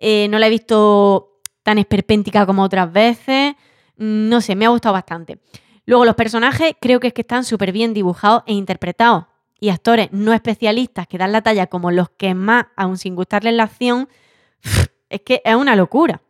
Eh, 0.00 0.26
no 0.30 0.36
la 0.40 0.48
he 0.48 0.50
visto 0.50 1.38
tan 1.62 1.78
esperpéntica 1.78 2.44
como 2.44 2.64
otras 2.64 2.92
veces, 2.92 3.54
no 3.96 4.40
sé, 4.40 4.56
me 4.56 4.66
ha 4.66 4.70
gustado 4.70 4.94
bastante. 4.94 5.38
Luego 5.86 6.04
los 6.04 6.16
personajes 6.16 6.72
creo 6.80 6.98
que 6.98 7.06
es 7.06 7.12
que 7.12 7.20
están 7.20 7.44
súper 7.44 7.70
bien 7.70 7.94
dibujados 7.94 8.42
e 8.46 8.52
interpretados 8.52 9.26
y 9.60 9.68
actores 9.68 10.08
no 10.10 10.32
especialistas 10.32 11.06
que 11.06 11.18
dan 11.18 11.30
la 11.30 11.40
talla 11.40 11.68
como 11.68 11.92
los 11.92 12.10
que 12.10 12.34
más, 12.34 12.66
aun 12.74 12.98
sin 12.98 13.14
gustarles 13.14 13.54
la 13.54 13.62
acción, 13.62 14.08
es 15.08 15.20
que 15.20 15.42
es 15.44 15.54
una 15.54 15.76
locura. 15.76 16.20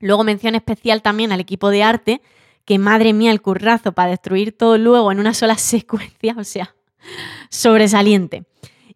Luego 0.00 0.24
mención 0.24 0.56
especial 0.56 1.02
también 1.02 1.30
al 1.30 1.38
equipo 1.38 1.70
de 1.70 1.84
arte, 1.84 2.20
que 2.64 2.80
madre 2.80 3.12
mía 3.12 3.30
el 3.30 3.40
currazo 3.40 3.92
para 3.92 4.10
destruir 4.10 4.58
todo 4.58 4.76
luego 4.76 5.12
en 5.12 5.20
una 5.20 5.34
sola 5.34 5.54
secuencia, 5.56 6.34
o 6.36 6.42
sea, 6.42 6.74
sobresaliente. 7.48 8.44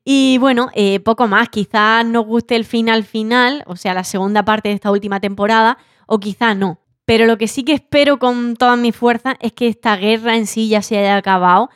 Y 0.09 0.39
bueno, 0.39 0.71
eh, 0.73 1.01
poco 1.01 1.27
más, 1.27 1.49
quizás 1.49 2.07
nos 2.07 2.27
guste 2.27 2.55
el 2.55 2.65
final 2.65 3.03
final, 3.03 3.65
o 3.67 3.75
sea, 3.75 3.93
la 3.93 4.05
segunda 4.05 4.45
parte 4.45 4.69
de 4.69 4.77
esta 4.77 4.93
última 4.93 5.19
temporada, 5.19 5.79
o 6.07 6.21
quizá 6.21 6.55
no. 6.55 6.79
Pero 7.05 7.27
lo 7.27 7.37
que 7.37 7.49
sí 7.49 7.65
que 7.65 7.73
espero 7.73 8.21
con 8.21 8.55
todas 8.55 8.79
mis 8.79 8.95
fuerzas 8.95 9.35
es 9.41 9.53
que 9.53 9.67
esta 9.67 9.97
guerra 9.97 10.37
en 10.37 10.47
sí 10.47 10.69
ya 10.69 10.81
se 10.81 10.97
haya 10.97 11.17
acabado 11.17 11.71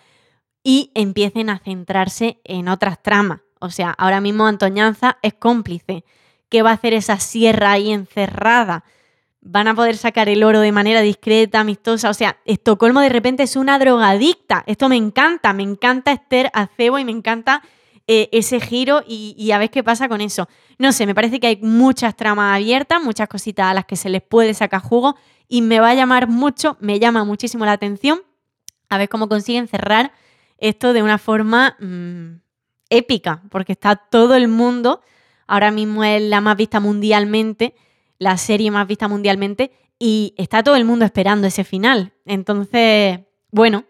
y 0.63 0.93
empiecen 0.95 1.51
a 1.51 1.59
centrarse 1.59 2.41
en 2.45 2.69
otras 2.69 3.03
tramas. 3.03 3.41
O 3.59 3.71
sea, 3.71 3.91
ahora 3.99 4.21
mismo 4.21 4.47
Antoñanza 4.47 5.19
es 5.23 5.35
cómplice. 5.35 6.05
¿Qué 6.49 6.63
va 6.63 6.71
a 6.71 6.75
hacer 6.75 6.95
esa 6.95 7.19
sierra 7.19 7.73
ahí 7.73 7.91
encerrada? 7.91 8.85
Van 9.41 9.67
a 9.67 9.75
poder 9.75 9.97
sacar 9.97 10.29
el 10.29 10.45
oro 10.45 10.61
de 10.61 10.71
manera 10.71 11.01
discreta, 11.01 11.59
amistosa. 11.59 12.09
O 12.09 12.15
sea, 12.15 12.37
Estocolmo 12.45 13.01
de 13.01 13.09
repente 13.09 13.43
es 13.43 13.57
una 13.57 13.81
drogadicta. 13.81 14.63
Esto 14.69 14.89
me 14.89 14.97
encanta. 14.97 15.53
Me 15.53 15.65
encanta 15.65 16.13
Esther 16.13 16.49
Acebo 16.55 16.97
y 17.01 17.05
me 17.05 17.11
encanta 17.11 17.63
eh, 18.12 18.29
ese 18.33 18.59
giro 18.59 19.05
y, 19.07 19.52
a 19.52 19.59
ver 19.59 19.71
qué 19.71 19.85
pasa 19.85 20.09
con 20.09 20.21
eso. 20.21 20.49
No 20.79 20.90
sé, 20.90 21.07
me 21.07 21.14
parece 21.14 21.38
que 21.38 21.47
hay 21.47 21.59
muchas 21.62 22.17
tramas 22.17 22.57
abiertas, 22.57 23.00
muchas 23.00 23.29
cositas 23.29 23.67
a 23.67 23.75
las 23.75 23.85
que 23.85 23.95
se 23.95 24.09
les 24.09 24.21
puede 24.21 24.52
sacar 24.52 24.83
jugo 24.83 25.14
y 25.47 25.62
me 25.62 25.79
va 25.79 25.90
a 25.90 25.95
llamar 25.95 26.26
mucho, 26.26 26.76
me 26.81 26.99
llama 26.99 27.23
muchísimo 27.23 27.64
la 27.64 27.71
atención 27.71 28.23
a 28.88 28.99
ver 28.99 29.09
cómo 29.09 29.29
consiguen 29.29 29.69
cerrar 29.69 30.11
esto 30.59 30.93
de 30.93 31.05
una 31.05 31.19
forma 31.19 31.76
mm, 31.79 32.40
épica, 32.88 33.45
porque 33.49 33.75
está 33.75 33.95
todo 33.95 34.35
el 34.35 34.49
mundo, 34.49 35.02
ahora 35.47 35.71
mismo 35.71 36.02
es 36.02 36.21
la 36.21 36.40
más 36.40 36.57
vista 36.57 36.81
mundialmente, 36.81 37.76
la 38.19 38.37
serie 38.38 38.73
más 38.73 38.88
vista 38.88 39.07
mundialmente, 39.07 39.71
y 40.00 40.35
está 40.37 40.64
todo 40.64 40.75
el 40.75 40.85
mundo 40.85 41.05
esperando 41.05 41.47
ese 41.47 41.62
final. 41.62 42.12
Entonces, 42.26 43.21
bueno, 43.52 43.85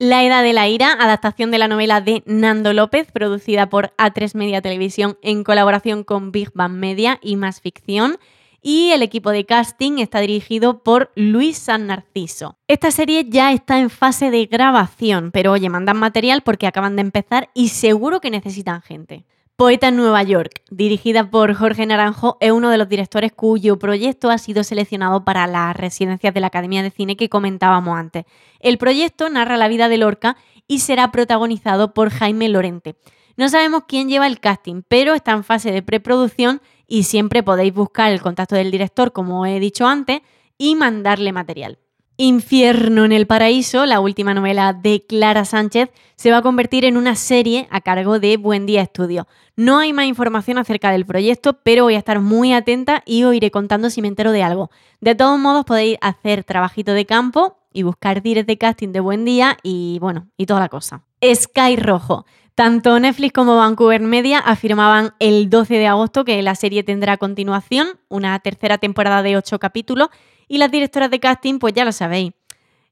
La 0.00 0.22
Edad 0.22 0.44
de 0.44 0.52
la 0.52 0.68
Ira, 0.68 0.92
adaptación 0.92 1.50
de 1.50 1.58
la 1.58 1.66
novela 1.66 2.00
de 2.00 2.22
Nando 2.24 2.72
López, 2.72 3.10
producida 3.10 3.68
por 3.68 3.92
A3 3.96 4.36
Media 4.36 4.62
Televisión 4.62 5.18
en 5.22 5.42
colaboración 5.42 6.04
con 6.04 6.30
Big 6.30 6.52
Bang 6.54 6.74
Media 6.74 7.18
y 7.20 7.34
Más 7.34 7.60
Ficción. 7.60 8.16
Y 8.62 8.92
el 8.92 9.02
equipo 9.02 9.32
de 9.32 9.44
casting 9.44 9.98
está 9.98 10.20
dirigido 10.20 10.84
por 10.84 11.10
Luis 11.16 11.58
San 11.58 11.88
Narciso. 11.88 12.56
Esta 12.68 12.92
serie 12.92 13.26
ya 13.28 13.52
está 13.52 13.80
en 13.80 13.90
fase 13.90 14.30
de 14.30 14.46
grabación, 14.46 15.32
pero 15.32 15.50
oye, 15.50 15.68
mandan 15.68 15.96
material 15.96 16.42
porque 16.42 16.68
acaban 16.68 16.94
de 16.94 17.02
empezar 17.02 17.50
y 17.52 17.70
seguro 17.70 18.20
que 18.20 18.30
necesitan 18.30 18.82
gente. 18.82 19.24
Poeta 19.58 19.88
en 19.88 19.96
Nueva 19.96 20.22
York, 20.22 20.62
dirigida 20.70 21.32
por 21.32 21.52
Jorge 21.52 21.84
Naranjo, 21.84 22.36
es 22.38 22.52
uno 22.52 22.70
de 22.70 22.78
los 22.78 22.88
directores 22.88 23.32
cuyo 23.32 23.76
proyecto 23.76 24.30
ha 24.30 24.38
sido 24.38 24.62
seleccionado 24.62 25.24
para 25.24 25.48
las 25.48 25.76
residencias 25.76 26.32
de 26.32 26.38
la 26.38 26.46
Academia 26.46 26.80
de 26.80 26.92
Cine 26.92 27.16
que 27.16 27.28
comentábamos 27.28 27.98
antes. 27.98 28.24
El 28.60 28.78
proyecto 28.78 29.28
narra 29.28 29.56
la 29.56 29.66
vida 29.66 29.88
de 29.88 29.98
Lorca 29.98 30.36
y 30.68 30.78
será 30.78 31.10
protagonizado 31.10 31.92
por 31.92 32.10
Jaime 32.10 32.48
Lorente. 32.48 32.94
No 33.36 33.48
sabemos 33.48 33.82
quién 33.88 34.08
lleva 34.08 34.28
el 34.28 34.38
casting, 34.38 34.82
pero 34.86 35.14
está 35.14 35.32
en 35.32 35.42
fase 35.42 35.72
de 35.72 35.82
preproducción 35.82 36.62
y 36.86 37.02
siempre 37.02 37.42
podéis 37.42 37.74
buscar 37.74 38.12
el 38.12 38.22
contacto 38.22 38.54
del 38.54 38.70
director, 38.70 39.10
como 39.10 39.44
he 39.44 39.58
dicho 39.58 39.88
antes, 39.88 40.20
y 40.56 40.76
mandarle 40.76 41.32
material. 41.32 41.78
Infierno 42.20 43.04
en 43.04 43.12
el 43.12 43.28
Paraíso, 43.28 43.86
la 43.86 44.00
última 44.00 44.34
novela 44.34 44.72
de 44.72 45.06
Clara 45.06 45.44
Sánchez, 45.44 45.90
se 46.16 46.32
va 46.32 46.38
a 46.38 46.42
convertir 46.42 46.84
en 46.84 46.96
una 46.96 47.14
serie 47.14 47.68
a 47.70 47.80
cargo 47.80 48.18
de 48.18 48.36
Buen 48.36 48.66
Día 48.66 48.82
Estudio. 48.82 49.28
No 49.54 49.78
hay 49.78 49.92
más 49.92 50.06
información 50.06 50.58
acerca 50.58 50.90
del 50.90 51.06
proyecto, 51.06 51.60
pero 51.62 51.84
voy 51.84 51.94
a 51.94 51.98
estar 51.98 52.18
muy 52.18 52.52
atenta 52.52 53.04
y 53.06 53.22
os 53.22 53.36
iré 53.36 53.52
contando 53.52 53.88
si 53.88 54.02
me 54.02 54.08
entero 54.08 54.32
de 54.32 54.42
algo. 54.42 54.68
De 55.00 55.14
todos 55.14 55.38
modos, 55.38 55.64
podéis 55.64 55.96
hacer 56.00 56.42
trabajito 56.42 56.92
de 56.92 57.06
campo 57.06 57.60
y 57.72 57.84
buscar 57.84 58.20
directs 58.20 58.48
de 58.48 58.58
casting 58.58 58.88
de 58.88 58.98
Buen 58.98 59.24
Día 59.24 59.56
y 59.62 59.98
bueno, 60.00 60.26
y 60.36 60.46
toda 60.46 60.58
la 60.58 60.68
cosa. 60.68 61.04
Sky 61.24 61.76
Rojo. 61.76 62.26
Tanto 62.58 62.98
Netflix 62.98 63.34
como 63.34 63.56
Vancouver 63.56 64.00
Media 64.00 64.40
afirmaban 64.40 65.14
el 65.20 65.48
12 65.48 65.74
de 65.74 65.86
agosto 65.86 66.24
que 66.24 66.42
la 66.42 66.56
serie 66.56 66.82
tendrá 66.82 67.16
continuación, 67.16 68.00
una 68.08 68.36
tercera 68.40 68.78
temporada 68.78 69.22
de 69.22 69.36
8 69.36 69.60
capítulos 69.60 70.08
y 70.48 70.58
las 70.58 70.68
directoras 70.68 71.08
de 71.08 71.20
casting, 71.20 71.60
pues 71.60 71.72
ya 71.74 71.84
lo 71.84 71.92
sabéis. 71.92 72.32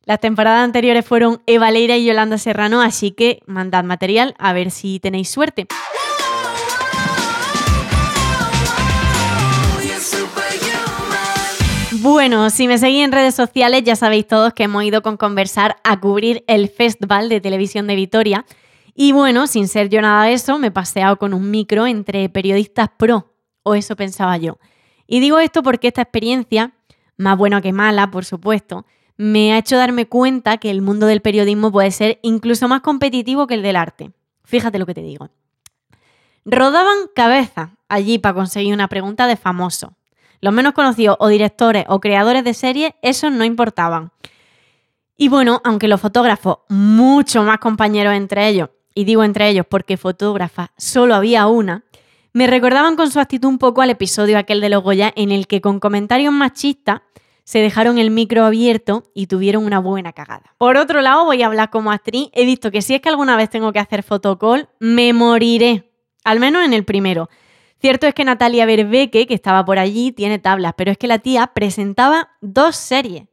Las 0.04 0.20
temporadas 0.20 0.62
anteriores 0.62 1.04
fueron 1.04 1.42
Eva 1.46 1.72
Leira 1.72 1.96
y 1.96 2.04
Yolanda 2.04 2.38
Serrano, 2.38 2.80
así 2.80 3.10
que 3.10 3.40
mandad 3.46 3.82
material 3.82 4.36
a 4.38 4.52
ver 4.52 4.70
si 4.70 5.00
tenéis 5.00 5.30
suerte. 5.30 5.66
Bueno, 11.90 12.50
si 12.50 12.68
me 12.68 12.78
seguís 12.78 13.04
en 13.04 13.10
redes 13.10 13.34
sociales 13.34 13.82
ya 13.82 13.96
sabéis 13.96 14.28
todos 14.28 14.52
que 14.52 14.62
hemos 14.62 14.84
ido 14.84 15.02
con 15.02 15.16
Conversar 15.16 15.78
a 15.82 15.98
cubrir 15.98 16.44
el 16.46 16.68
Festival 16.68 17.28
de 17.28 17.40
Televisión 17.40 17.88
de 17.88 17.96
Vitoria. 17.96 18.44
Y 18.98 19.12
bueno, 19.12 19.46
sin 19.46 19.68
ser 19.68 19.90
yo 19.90 20.00
nada 20.00 20.24
de 20.24 20.32
eso, 20.32 20.58
me 20.58 20.68
he 20.68 20.70
paseado 20.70 21.18
con 21.18 21.34
un 21.34 21.50
micro 21.50 21.86
entre 21.86 22.30
periodistas 22.30 22.88
pro, 22.96 23.34
o 23.62 23.74
eso 23.74 23.94
pensaba 23.94 24.38
yo. 24.38 24.58
Y 25.06 25.20
digo 25.20 25.38
esto 25.38 25.62
porque 25.62 25.88
esta 25.88 26.00
experiencia 26.00 26.72
más 27.18 27.36
buena 27.36 27.60
que 27.60 27.74
mala, 27.74 28.10
por 28.10 28.24
supuesto, 28.24 28.86
me 29.18 29.52
ha 29.52 29.58
hecho 29.58 29.76
darme 29.76 30.06
cuenta 30.06 30.56
que 30.56 30.70
el 30.70 30.80
mundo 30.80 31.06
del 31.06 31.20
periodismo 31.20 31.70
puede 31.70 31.90
ser 31.90 32.18
incluso 32.22 32.68
más 32.68 32.80
competitivo 32.80 33.46
que 33.46 33.54
el 33.54 33.62
del 33.62 33.76
arte. 33.76 34.12
Fíjate 34.44 34.78
lo 34.78 34.86
que 34.86 34.94
te 34.94 35.02
digo. 35.02 35.28
Rodaban 36.46 36.96
cabeza 37.14 37.76
allí 37.90 38.18
para 38.18 38.34
conseguir 38.34 38.72
una 38.72 38.88
pregunta 38.88 39.26
de 39.26 39.36
famoso. 39.36 39.94
Los 40.40 40.54
menos 40.54 40.72
conocidos 40.72 41.18
o 41.20 41.28
directores 41.28 41.84
o 41.88 42.00
creadores 42.00 42.44
de 42.44 42.54
series, 42.54 42.92
esos 43.02 43.30
no 43.30 43.44
importaban. 43.44 44.12
Y 45.18 45.28
bueno, 45.28 45.60
aunque 45.64 45.88
los 45.88 46.00
fotógrafos, 46.00 46.58
mucho 46.70 47.42
más 47.42 47.58
compañeros 47.58 48.14
entre 48.14 48.48
ellos, 48.48 48.70
y 48.96 49.04
digo 49.04 49.22
entre 49.22 49.48
ellos 49.48 49.66
porque 49.68 49.98
fotógrafa 49.98 50.72
solo 50.78 51.14
había 51.14 51.46
una, 51.46 51.84
me 52.32 52.46
recordaban 52.46 52.96
con 52.96 53.10
su 53.10 53.20
actitud 53.20 53.46
un 53.46 53.58
poco 53.58 53.82
al 53.82 53.90
episodio 53.90 54.38
aquel 54.38 54.60
de 54.62 54.70
los 54.70 54.82
Goya 54.82 55.12
en 55.14 55.30
el 55.30 55.46
que 55.46 55.60
con 55.60 55.80
comentarios 55.80 56.32
machistas 56.32 57.02
se 57.44 57.58
dejaron 57.60 57.98
el 57.98 58.10
micro 58.10 58.44
abierto 58.44 59.04
y 59.14 59.26
tuvieron 59.26 59.64
una 59.64 59.78
buena 59.80 60.12
cagada. 60.12 60.54
Por 60.56 60.78
otro 60.78 61.02
lado, 61.02 61.26
voy 61.26 61.42
a 61.42 61.46
hablar 61.46 61.70
como 61.70 61.92
actriz. 61.92 62.28
He 62.32 62.44
visto 62.44 62.72
que 62.72 62.82
si 62.82 62.94
es 62.94 63.00
que 63.00 63.08
alguna 63.08 63.36
vez 63.36 63.50
tengo 63.50 63.72
que 63.72 63.78
hacer 63.78 64.02
fotocall, 64.02 64.68
me 64.80 65.12
moriré. 65.12 65.92
Al 66.24 66.40
menos 66.40 66.64
en 66.64 66.72
el 66.72 66.84
primero. 66.84 67.28
Cierto 67.78 68.06
es 68.06 68.14
que 68.14 68.24
Natalia 68.24 68.66
Berbeque, 68.66 69.26
que 69.26 69.34
estaba 69.34 69.64
por 69.64 69.78
allí, 69.78 70.10
tiene 70.10 70.38
tablas, 70.38 70.72
pero 70.76 70.90
es 70.90 70.98
que 70.98 71.06
la 71.06 71.20
tía 71.20 71.46
presentaba 71.54 72.30
dos 72.40 72.76
series. 72.76 73.28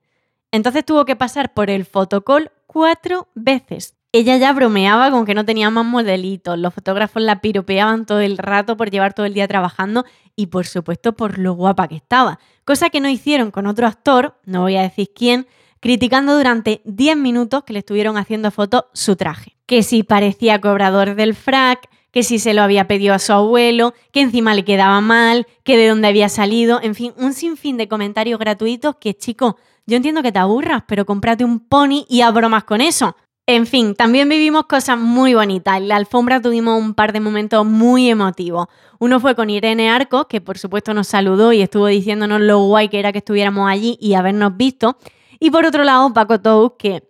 Entonces 0.51 0.85
tuvo 0.85 1.05
que 1.05 1.15
pasar 1.15 1.53
por 1.53 1.69
el 1.69 1.85
fotocall 1.85 2.51
cuatro 2.67 3.29
veces 3.33 3.95
ella 4.13 4.37
ya 4.37 4.53
bromeaba 4.53 5.09
con 5.09 5.25
que 5.25 5.33
no 5.33 5.43
tenía 5.43 5.71
más 5.71 5.85
modelitos, 5.85 6.57
los 6.59 6.71
fotógrafos 6.71 7.21
la 7.23 7.41
piropeaban 7.41 8.05
todo 8.05 8.21
el 8.21 8.37
rato 8.37 8.77
por 8.77 8.91
llevar 8.91 9.13
todo 9.13 9.25
el 9.25 9.33
día 9.33 9.47
trabajando 9.47 10.05
y 10.35 10.47
por 10.47 10.67
supuesto 10.67 11.13
por 11.13 11.39
lo 11.39 11.53
guapa 11.53 11.87
que 11.87 11.95
estaba, 11.95 12.39
cosa 12.63 12.91
que 12.91 13.01
no 13.01 13.09
hicieron 13.09 13.49
con 13.49 13.65
otro 13.65 13.87
actor, 13.87 14.39
no 14.45 14.61
voy 14.61 14.75
a 14.75 14.83
decir 14.83 15.09
quién, 15.15 15.47
criticando 15.79 16.37
durante 16.37 16.81
10 16.85 17.17
minutos 17.17 17.63
que 17.63 17.73
le 17.73 17.79
estuvieron 17.79 18.15
haciendo 18.17 18.51
fotos 18.51 18.85
su 18.93 19.15
traje, 19.15 19.57
que 19.65 19.81
si 19.81 20.03
parecía 20.03 20.61
cobrador 20.61 21.15
del 21.15 21.33
frac, 21.33 21.89
que 22.11 22.21
si 22.21 22.37
se 22.37 22.53
lo 22.53 22.61
había 22.61 22.87
pedido 22.87 23.15
a 23.15 23.19
su 23.19 23.33
abuelo, 23.33 23.95
que 24.11 24.21
encima 24.21 24.53
le 24.53 24.63
quedaba 24.63 25.01
mal, 25.01 25.47
que 25.63 25.75
de 25.75 25.87
dónde 25.87 26.07
había 26.07 26.29
salido, 26.29 26.79
en 26.83 26.93
fin, 26.93 27.13
un 27.17 27.33
sinfín 27.33 27.77
de 27.77 27.87
comentarios 27.87 28.39
gratuitos 28.39 28.97
que, 28.97 29.15
chico, 29.15 29.57
yo 29.87 29.97
entiendo 29.97 30.21
que 30.21 30.31
te 30.31 30.37
aburras, 30.37 30.83
pero 30.87 31.07
cómprate 31.07 31.43
un 31.43 31.59
pony 31.59 32.05
y 32.07 32.21
a 32.21 32.29
bromas 32.29 32.65
con 32.65 32.79
eso. 32.79 33.15
En 33.45 33.67
fin, 33.67 33.93
también 33.93 34.29
vivimos 34.29 34.67
cosas 34.67 34.97
muy 34.97 35.33
bonitas. 35.33 35.77
En 35.77 35.89
la 35.89 35.97
alfombra 35.97 36.41
tuvimos 36.41 36.79
un 36.79 36.93
par 36.93 37.11
de 37.11 37.19
momentos 37.19 37.65
muy 37.65 38.09
emotivos. 38.09 38.67
Uno 38.99 39.19
fue 39.19 39.35
con 39.35 39.49
Irene 39.49 39.89
Arcos, 39.89 40.27
que 40.27 40.39
por 40.39 40.57
supuesto 40.57 40.93
nos 40.93 41.07
saludó 41.07 41.51
y 41.51 41.61
estuvo 41.61 41.87
diciéndonos 41.87 42.39
lo 42.39 42.59
guay 42.59 42.87
que 42.87 42.99
era 42.99 43.11
que 43.11 43.17
estuviéramos 43.17 43.69
allí 43.69 43.97
y 43.99 44.13
habernos 44.13 44.55
visto. 44.55 44.97
Y 45.41 45.51
por 45.51 45.65
otro 45.65 45.83
lado, 45.83 46.13
Paco 46.13 46.39
Tous, 46.39 46.71
que, 46.79 47.03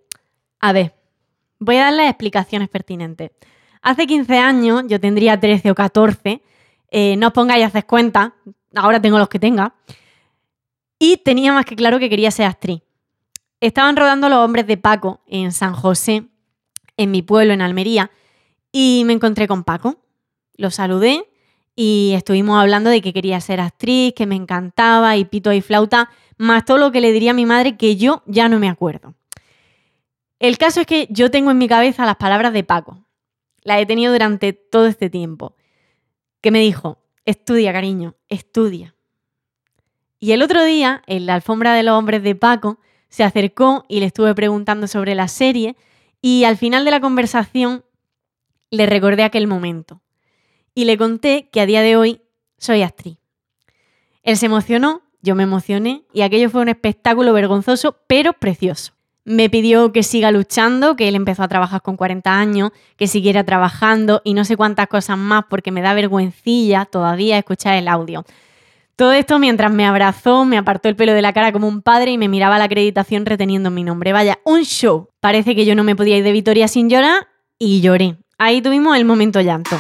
a 0.60 0.74
ver, 0.74 0.96
voy 1.60 1.76
a 1.76 1.84
darle 1.84 2.08
explicaciones 2.10 2.68
pertinentes. 2.68 3.30
Hace 3.84 4.08
15 4.08 4.38
años, 4.40 4.84
yo 4.88 5.00
tendría 5.00 5.40
13 5.40 5.70
o 5.70 5.76
14, 5.76 6.42
eh, 6.90 7.16
no 7.16 7.28
os 7.28 7.34
pongáis 7.34 7.64
a 7.64 7.68
hacer 7.68 7.86
cuenta, 7.86 8.34
ahora 8.74 9.00
tengo 9.00 9.20
los 9.20 9.30
que 9.30 9.38
tenga, 9.38 9.76
y 10.98 11.18
tenía 11.18 11.54
más 11.54 11.66
que 11.66 11.76
claro 11.76 12.00
que 12.00 12.10
quería 12.10 12.32
ser 12.32 12.48
actriz. 12.48 12.82
Estaban 13.60 13.96
rodando 13.96 14.30
los 14.30 14.40
hombres 14.40 14.68
de 14.68 14.78
Paco 14.78 15.22
en 15.28 15.52
San 15.52 15.74
José, 15.74 16.26
en 16.98 17.12
mi 17.12 17.22
pueblo, 17.22 17.54
en 17.54 17.62
Almería, 17.62 18.12
y 18.72 19.04
me 19.06 19.14
encontré 19.14 19.48
con 19.48 19.64
Paco. 19.64 19.98
Lo 20.56 20.70
saludé 20.72 21.30
y 21.76 22.14
estuvimos 22.16 22.60
hablando 22.60 22.90
de 22.90 23.02
que 23.02 23.14
quería 23.14 23.40
ser 23.42 23.60
actriz, 23.60 24.14
que 24.14 24.26
me 24.26 24.36
encantaba 24.36 25.18
y 25.18 25.26
pito 25.26 25.52
y 25.54 25.62
flauta, 25.62 26.10
más 26.38 26.66
todo 26.66 26.78
lo 26.78 26.92
que 26.92 27.02
le 27.02 27.12
diría 27.12 27.32
a 27.32 27.36
mi 27.36 27.46
madre 27.46 27.78
que 27.78 27.96
yo 27.96 28.24
ya 28.26 28.50
no 28.50 28.60
me 28.60 28.70
acuerdo. 28.70 29.16
El 30.40 30.58
caso 30.58 30.82
es 30.82 30.88
que 30.88 31.08
yo 31.10 31.32
tengo 31.32 31.52
en 31.52 31.58
mi 31.58 31.68
cabeza 31.68 32.06
las 32.06 32.18
palabras 32.18 32.52
de 32.54 32.64
Paco. 32.64 33.06
Las 33.62 33.80
he 33.80 33.86
tenido 33.86 34.12
durante 34.12 34.52
todo 34.52 34.88
este 34.88 35.10
tiempo. 35.10 35.56
Que 36.42 36.52
me 36.52 36.60
dijo, 36.60 36.98
estudia, 37.24 37.72
cariño, 37.72 38.16
estudia. 38.28 38.94
Y 40.20 40.34
el 40.34 40.42
otro 40.42 40.64
día, 40.64 41.02
en 41.08 41.26
la 41.26 41.36
alfombra 41.36 41.74
de 41.74 41.84
los 41.84 41.98
hombres 41.98 42.24
de 42.24 42.36
Paco, 42.36 42.80
se 43.14 43.24
acercó 43.24 43.86
y 43.88 44.00
le 44.00 44.08
estuve 44.08 44.34
preguntando 44.34 44.88
sobre 44.88 45.14
la 45.14 45.28
serie 45.28 45.76
y 46.20 46.46
al 46.46 46.58
final 46.58 46.84
de 46.84 46.90
la 46.90 47.00
conversación 47.00 47.86
le 48.72 48.88
recordé 48.88 49.22
aquel 49.22 49.46
momento. 49.46 50.02
Y 50.74 50.86
le 50.86 50.98
conté 50.98 51.48
que 51.52 51.62
a 51.62 51.68
día 51.68 51.84
de 51.84 51.96
hoy 51.96 52.22
soy 52.58 52.82
actriz. 52.82 53.20
Él 54.24 54.36
se 54.36 54.48
emocionó, 54.48 55.04
yo 55.22 55.36
me 55.36 55.44
emocioné 55.44 56.06
y 56.12 56.24
aquello 56.24 56.50
fue 56.50 56.64
un 56.64 56.70
espectáculo 56.70 57.34
vergonzoso 57.34 57.98
pero 58.08 58.34
precioso. 58.34 58.94
Me 59.26 59.48
pidió 59.48 59.92
que 59.92 60.02
siga 60.02 60.32
luchando, 60.32 60.96
que 60.96 61.08
él 61.08 61.14
empezó 61.14 61.44
a 61.44 61.48
trabajar 61.48 61.84
con 61.84 61.98
40 61.98 62.36
años, 62.36 62.72
que 62.98 63.06
siguiera 63.06 63.44
trabajando 63.44 64.22
y 64.24 64.34
no 64.34 64.44
sé 64.44 64.58
cuántas 64.58 64.88
cosas 64.88 65.20
más 65.20 65.44
porque 65.52 65.70
me 65.70 65.84
da 65.84 65.94
vergüencilla 65.94 66.86
todavía 66.86 67.38
escuchar 67.38 67.76
el 67.76 67.90
audio. 67.90 68.26
Todo 68.96 69.12
esto 69.14 69.40
mientras 69.40 69.74
me 69.74 69.88
abrazó, 69.88 70.46
me 70.46 70.56
apartó 70.56 70.88
el 70.88 70.96
pelo 70.96 71.14
de 71.14 71.24
la 71.24 71.34
cara 71.34 71.52
como 71.52 71.68
un 71.68 71.82
padre 71.82 72.12
y 72.12 72.20
me 72.20 72.28
miraba 72.28 72.60
la 72.60 72.66
acreditación 72.66 73.26
reteniendo 73.26 73.72
mi 73.72 73.84
nombre. 73.84 74.14
Vaya, 74.14 74.38
un 74.46 74.62
show. 74.66 75.10
Parece 75.20 75.56
que 75.56 75.66
yo 75.66 75.74
no 75.74 75.84
me 75.84 75.96
podía 75.96 76.18
ir 76.18 76.24
de 76.24 76.32
Vitoria 76.32 76.68
sin 76.68 76.92
llorar 76.92 77.28
y 77.58 77.82
lloré. 77.82 78.18
Ahí 78.38 78.62
tuvimos 78.62 78.96
el 78.96 79.06
momento 79.06 79.42
llanto. 79.42 79.80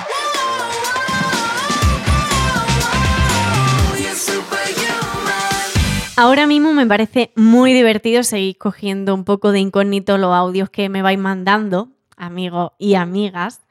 Ahora 6.15 6.47
mismo 6.47 6.73
me 6.73 6.87
parece 6.87 7.31
muy 7.35 7.71
divertido 7.73 8.23
seguir 8.23 8.57
cogiendo 8.57 9.13
un 9.13 9.25
poco 9.25 9.51
de 9.51 9.59
incógnito 9.59 10.17
los 10.17 10.33
audios 10.33 10.71
que 10.71 10.89
me 10.89 11.03
vais 11.03 11.19
mandando, 11.19 11.89
amigos 12.17 12.71
y 12.79 12.95
amigas. 12.95 13.61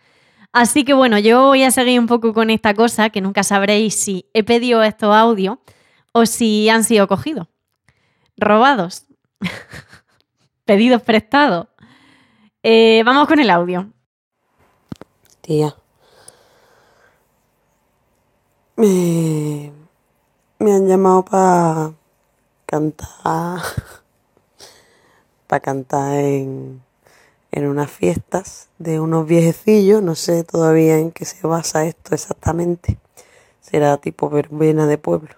Así 0.53 0.85
que 0.85 0.93
bueno, 0.93 1.19
yo 1.19 1.47
voy 1.47 1.63
a 1.63 1.71
seguir 1.71 1.99
un 1.99 2.07
poco 2.07 2.35
con 2.35 2.51
esta 2.51 2.75
cosa, 2.75 3.09
que 3.09 3.23
nunca 3.23 3.43
sabréis 3.43 3.95
si 3.95 4.29
he 4.35 4.45
pedido 4.45 4.83
estos 4.83 5.15
audios 5.15 5.57
o 6.13 6.27
si 6.27 6.69
han 6.69 6.85
sido 6.85 7.09
cogidos. 7.09 7.49
Robados. 8.37 9.07
Pedidos 10.67 11.03
prestados. 11.03 11.69
Eh, 12.63 13.03
vamos 13.05 13.27
con 13.27 13.41
el 13.41 13.49
audio. 13.49 13.91
Tía. 15.41 15.75
Me, 18.77 19.73
me 20.59 20.73
han 20.73 20.87
llamado 20.87 21.25
para 21.25 21.93
cantar. 22.67 23.61
para 25.47 25.61
cantar 25.61 26.15
en, 26.15 26.83
en 27.53 27.67
unas 27.69 27.91
fiestas 27.91 28.69
de 28.79 28.99
unos 28.99 29.27
viejecillos. 29.27 30.03
No 30.03 30.17
sé 30.17 30.43
todavía 30.43 30.99
en 30.99 31.13
qué 31.13 31.25
se 31.25 31.47
basa 31.47 31.87
esto 31.87 32.15
exactamente. 32.15 32.99
Será 33.61 33.97
tipo 33.99 34.29
verbena 34.29 34.87
de 34.87 34.99
pueblo. 34.99 35.37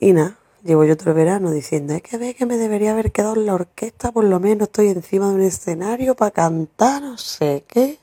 Y 0.00 0.12
nada, 0.12 0.38
llevo 0.64 0.84
yo 0.84 0.94
otro 0.94 1.14
verano 1.14 1.52
diciendo, 1.52 1.94
es 1.94 2.02
que 2.02 2.18
ve 2.18 2.34
que 2.34 2.46
me 2.46 2.56
debería 2.56 2.92
haber 2.92 3.12
quedado 3.12 3.36
en 3.36 3.46
la 3.46 3.54
orquesta, 3.54 4.10
por 4.10 4.24
lo 4.24 4.40
menos 4.40 4.68
estoy 4.68 4.88
encima 4.88 5.28
de 5.28 5.34
un 5.34 5.42
escenario 5.42 6.16
para 6.16 6.32
cantar, 6.32 7.02
no 7.02 7.18
sé 7.18 7.64
qué 7.68 8.00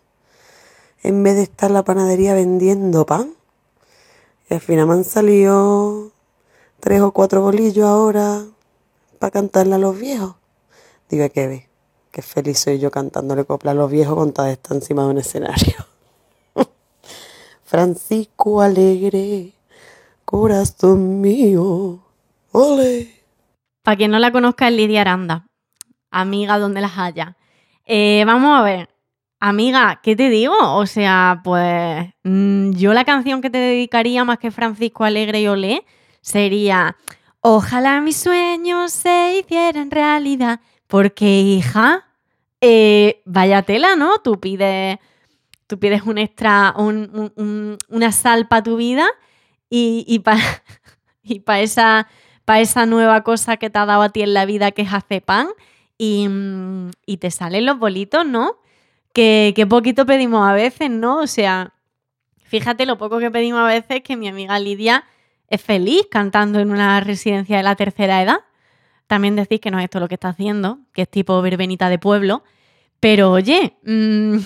en 1.04 1.24
vez 1.24 1.36
de 1.36 1.44
estar 1.44 1.70
en 1.70 1.76
la 1.76 1.84
panadería 1.84 2.34
vendiendo 2.34 3.06
pan. 3.06 3.34
Y 4.50 4.54
al 4.54 4.62
final 4.62 4.88
me 4.88 4.94
han 4.94 5.04
salido 5.04 6.12
tres 6.80 7.02
o 7.02 7.12
cuatro 7.12 7.42
bolillos 7.42 7.86
ahora 7.86 8.46
para 9.20 9.32
cantarle 9.32 9.76
a 9.76 9.78
los 9.78 9.98
viejos. 9.98 10.36
Diga 11.10 11.30
que 11.30 11.48
ve, 11.48 11.67
qué 12.18 12.24
feliz 12.24 12.58
soy 12.58 12.80
yo 12.80 12.90
cantándole 12.90 13.46
copla 13.46 13.70
a 13.70 13.74
los 13.76 13.92
viejos 13.92 14.34
toda 14.34 14.50
esta 14.50 14.74
encima 14.74 15.04
de 15.04 15.10
un 15.10 15.18
escenario. 15.20 15.76
Francisco 17.64 18.60
Alegre, 18.60 19.54
corazón 20.26 21.22
mío, 21.22 22.00
ole. 22.54 23.22
Para 23.84 23.98
quien 23.98 24.10
no 24.10 24.18
la 24.18 24.32
conozca 24.32 24.68
es 24.68 24.74
Lidia 24.74 25.02
Aranda, 25.02 25.46
amiga 26.10 26.58
donde 26.58 26.82
las 26.82 26.98
haya. 26.98 27.38
Eh, 27.86 28.24
vamos 28.26 28.60
a 28.60 28.64
ver, 28.64 28.90
Amiga, 29.40 30.00
¿qué 30.02 30.16
te 30.16 30.30
digo? 30.32 30.56
O 30.60 30.88
sea, 30.88 31.42
pues 31.44 32.04
mm, 32.24 32.72
yo 32.72 32.96
la 32.96 33.06
canción 33.06 33.44
que 33.44 33.52
te 33.52 33.60
dedicaría 33.60 34.24
más 34.24 34.40
que 34.40 34.50
Francisco 34.50 35.04
Alegre 35.04 35.42
y 35.42 35.48
Olé 35.48 35.86
sería 36.22 36.98
Ojalá 37.42 38.02
mis 38.02 38.18
sueños 38.18 38.92
se 38.92 39.38
hicieran 39.38 39.92
realidad. 39.92 40.62
Porque, 40.88 41.42
hija, 41.42 42.07
eh, 42.62 43.22
vaya 43.26 43.62
tela, 43.62 43.96
¿no? 43.96 44.20
Tú 44.20 44.40
pides, 44.40 44.98
tú 45.68 45.80
pides 45.80 46.04
un 46.04 46.18
extra, 46.18 46.74
un, 46.78 47.32
un, 47.36 47.78
una 47.90 48.12
sal 48.12 48.48
para 48.48 48.64
tu 48.64 48.78
vida 48.78 49.08
y, 49.70 50.20
para 50.20 50.42
esa, 51.62 52.08
esa 52.48 52.86
nueva 52.86 53.24
cosa 53.24 53.58
que 53.58 53.70
te 53.70 53.80
ha 53.80 53.86
dado 53.86 54.02
a 54.02 54.10
ti 54.10 54.22
en 54.22 54.34
la 54.34 54.46
vida 54.46 54.72
que 54.72 54.84
es 54.84 54.94
hacer 54.94 55.22
pan 55.22 55.48
y, 55.98 56.28
mm, 56.28 56.92
y 57.06 57.18
te 57.18 57.32
salen 57.32 57.66
los 57.66 57.80
bolitos, 57.80 58.26
¿no? 58.26 58.58
que, 59.18 59.66
poquito 59.68 60.06
pedimos 60.06 60.48
a 60.48 60.54
veces, 60.54 60.92
¿no? 60.92 61.22
O 61.22 61.28
sea, 61.28 61.74
fíjate 62.44 62.86
lo 62.86 62.98
poco 62.98 63.18
que 63.18 63.32
pedimos 63.32 63.62
a 63.62 63.68
veces 63.68 64.02
que 64.04 64.16
mi 64.16 64.28
amiga 64.28 64.60
Lidia 64.60 65.06
es 65.50 65.62
feliz 65.62 66.08
cantando 66.12 66.60
en 66.60 66.72
una 66.72 67.00
residencia 67.00 67.58
de 67.58 67.64
la 67.64 67.76
tercera 67.76 68.22
edad. 68.22 68.42
También 69.08 69.36
decís 69.36 69.60
que 69.60 69.72
no 69.72 69.80
es 69.80 69.86
esto 69.86 70.00
lo 70.00 70.08
que 70.08 70.16
está 70.16 70.30
haciendo, 70.30 70.80
que 70.94 71.04
es 71.04 71.10
tipo 71.10 71.42
verbenita 71.42 71.90
de 71.90 71.98
pueblo. 71.98 72.44
Pero 73.00 73.32
oye, 73.32 73.78
mmm, 73.84 74.38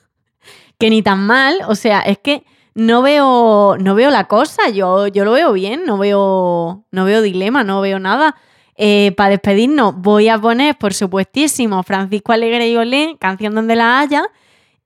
que 0.78 0.90
ni 0.90 1.02
tan 1.02 1.26
mal, 1.26 1.58
o 1.68 1.74
sea, 1.74 2.00
es 2.00 2.18
que 2.18 2.44
no 2.74 3.02
veo, 3.02 3.76
no 3.78 3.94
veo 3.96 4.10
la 4.10 4.28
cosa, 4.28 4.68
yo, 4.68 5.08
yo 5.08 5.24
lo 5.24 5.32
veo 5.32 5.52
bien, 5.52 5.84
no 5.84 5.98
veo, 5.98 6.84
no 6.90 7.04
veo 7.04 7.22
dilema, 7.22 7.64
no 7.64 7.80
veo 7.80 7.98
nada. 7.98 8.36
Eh, 8.76 9.12
para 9.16 9.30
despedirnos, 9.30 9.96
voy 9.96 10.28
a 10.28 10.38
poner, 10.38 10.78
por 10.78 10.94
supuestísimo, 10.94 11.82
Francisco 11.82 12.30
Alegre 12.30 12.68
y 12.68 12.76
Olé, 12.76 13.16
canción 13.18 13.56
donde 13.56 13.74
la 13.74 13.98
haya. 13.98 14.24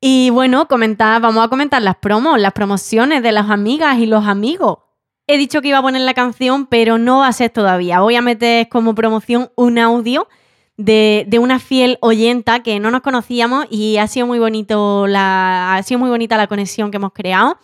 Y 0.00 0.30
bueno, 0.30 0.66
comentar, 0.66 1.20
vamos 1.20 1.44
a 1.44 1.48
comentar 1.48 1.82
las 1.82 1.96
promos, 1.96 2.40
las 2.40 2.52
promociones 2.54 3.22
de 3.22 3.32
las 3.32 3.50
amigas 3.50 3.98
y 3.98 4.06
los 4.06 4.26
amigos. 4.26 4.78
He 5.32 5.38
dicho 5.38 5.62
que 5.62 5.68
iba 5.68 5.78
a 5.78 5.82
poner 5.82 6.02
la 6.02 6.12
canción, 6.12 6.66
pero 6.66 6.98
no 6.98 7.20
va 7.20 7.28
a 7.28 7.32
ser 7.32 7.48
todavía. 7.48 8.00
Voy 8.00 8.16
a 8.16 8.20
meter 8.20 8.68
como 8.68 8.94
promoción 8.94 9.50
un 9.54 9.78
audio 9.78 10.28
de, 10.76 11.26
una 11.40 11.58
fiel 11.58 11.96
oyenta 12.02 12.62
que 12.62 12.78
no 12.80 12.90
nos 12.90 13.00
conocíamos 13.00 13.64
y 13.70 13.96
ha 13.96 14.08
sido 14.08 14.26
muy 14.26 14.38
bonito 14.38 15.06
la, 15.06 15.76
ha 15.76 15.82
sido 15.84 16.00
muy 16.00 16.10
bonita 16.10 16.36
la 16.36 16.48
conexión 16.48 16.90
que 16.90 16.98
hemos 16.98 17.14
creado. 17.14 17.56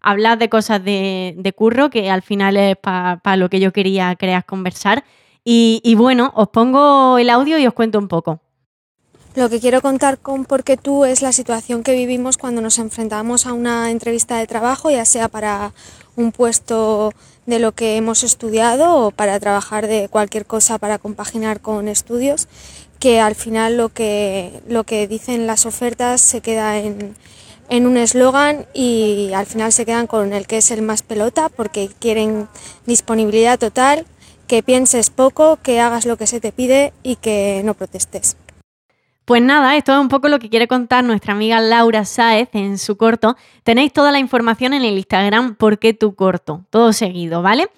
Hablar 0.00 0.38
de 0.38 0.48
cosas 0.48 0.82
de, 0.82 1.54
curro, 1.54 1.90
que 1.90 2.10
al 2.10 2.22
final 2.22 2.56
es 2.56 2.78
para 2.78 3.36
lo 3.36 3.50
que 3.50 3.60
yo 3.60 3.74
quería 3.74 4.16
crear 4.16 4.46
conversar. 4.46 5.04
Y, 5.44 5.94
bueno, 5.98 6.32
os 6.34 6.48
pongo 6.48 7.18
el 7.18 7.28
audio 7.28 7.58
y 7.58 7.66
os 7.66 7.74
cuento 7.74 7.98
un 7.98 8.08
poco. 8.08 8.40
Lo 9.34 9.50
que 9.50 9.60
quiero 9.60 9.82
contar 9.82 10.18
con 10.18 10.46
Porque 10.46 10.78
tú 10.78 11.04
es 11.04 11.20
la 11.20 11.32
situación 11.32 11.82
que 11.82 11.92
vivimos 11.92 12.38
cuando 12.38 12.62
nos 12.62 12.78
enfrentamos 12.78 13.46
a 13.46 13.52
una 13.52 13.90
entrevista 13.90 14.38
de 14.38 14.46
trabajo, 14.46 14.90
ya 14.90 15.04
sea 15.04 15.28
para 15.28 15.72
un 16.16 16.32
puesto 16.32 17.12
de 17.46 17.58
lo 17.58 17.72
que 17.72 17.96
hemos 17.96 18.22
estudiado 18.22 18.96
o 18.96 19.10
para 19.10 19.40
trabajar 19.40 19.86
de 19.86 20.08
cualquier 20.08 20.46
cosa 20.46 20.78
para 20.78 20.98
compaginar 20.98 21.60
con 21.60 21.88
estudios, 21.88 22.48
que 22.98 23.20
al 23.20 23.34
final 23.34 23.76
lo 23.76 23.88
que, 23.88 24.62
lo 24.68 24.84
que 24.84 25.08
dicen 25.08 25.46
las 25.46 25.66
ofertas 25.66 26.20
se 26.20 26.40
queda 26.40 26.78
en, 26.78 27.16
en 27.68 27.86
un 27.86 27.96
eslogan 27.96 28.66
y 28.74 29.32
al 29.34 29.46
final 29.46 29.72
se 29.72 29.84
quedan 29.84 30.06
con 30.06 30.32
el 30.32 30.46
que 30.46 30.58
es 30.58 30.70
el 30.70 30.82
más 30.82 31.02
pelota 31.02 31.48
porque 31.48 31.90
quieren 31.98 32.48
disponibilidad 32.86 33.58
total, 33.58 34.06
que 34.46 34.62
pienses 34.62 35.10
poco, 35.10 35.58
que 35.62 35.80
hagas 35.80 36.04
lo 36.04 36.16
que 36.16 36.26
se 36.26 36.40
te 36.40 36.52
pide 36.52 36.92
y 37.02 37.16
que 37.16 37.62
no 37.64 37.74
protestes. 37.74 38.36
Pues 39.24 39.40
nada, 39.40 39.76
esto 39.76 39.92
es 39.92 40.00
un 40.00 40.08
poco 40.08 40.28
lo 40.28 40.40
que 40.40 40.50
quiere 40.50 40.66
contar 40.66 41.04
nuestra 41.04 41.32
amiga 41.32 41.60
Laura 41.60 42.04
Sáez 42.04 42.48
en 42.54 42.76
su 42.76 42.96
corto. 42.96 43.36
Tenéis 43.62 43.92
toda 43.92 44.10
la 44.10 44.18
información 44.18 44.74
en 44.74 44.82
el 44.82 44.98
Instagram 44.98 45.54
¿Por 45.54 45.78
qué 45.78 45.94
tu 45.94 46.16
corto? 46.16 46.64
Todo 46.70 46.92
seguido, 46.92 47.40
¿vale? 47.40 47.68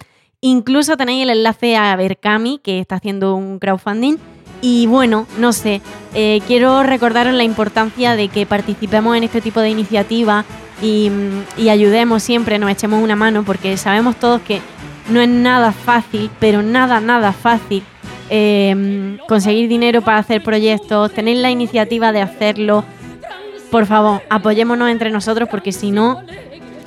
Incluso 0.40 0.96
tenéis 0.96 1.24
el 1.24 1.30
enlace 1.30 1.76
a 1.76 1.94
Berkami, 1.96 2.60
que 2.62 2.80
está 2.80 2.96
haciendo 2.96 3.34
un 3.34 3.58
crowdfunding. 3.58 4.16
Y 4.62 4.86
bueno, 4.86 5.26
no 5.38 5.52
sé, 5.52 5.82
eh, 6.14 6.40
quiero 6.46 6.82
recordaros 6.82 7.34
la 7.34 7.44
importancia 7.44 8.16
de 8.16 8.28
que 8.28 8.46
participemos 8.46 9.14
en 9.14 9.24
este 9.24 9.42
tipo 9.42 9.60
de 9.60 9.68
iniciativas 9.68 10.46
y, 10.80 11.10
y 11.58 11.68
ayudemos 11.68 12.22
siempre, 12.22 12.58
nos 12.58 12.70
echemos 12.70 13.02
una 13.02 13.16
mano, 13.16 13.44
porque 13.44 13.76
sabemos 13.76 14.16
todos 14.16 14.40
que 14.40 14.62
no 15.10 15.20
es 15.20 15.28
nada 15.28 15.72
fácil, 15.72 16.30
pero 16.40 16.62
nada, 16.62 17.00
nada 17.00 17.32
fácil 17.32 17.84
em, 18.30 19.18
conseguir 19.28 19.68
dinero 19.68 20.02
para 20.02 20.18
hacer 20.18 20.42
proyectos, 20.42 21.12
tener 21.12 21.36
la 21.38 21.50
iniciativa 21.50 22.12
de 22.12 22.22
hacerlo. 22.22 22.84
Por 23.70 23.86
favor, 23.86 24.22
apoyémonos 24.30 24.90
entre 24.90 25.10
nosotros 25.10 25.48
porque 25.48 25.72
si 25.72 25.90
no, 25.90 26.22